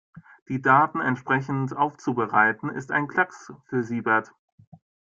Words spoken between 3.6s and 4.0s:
für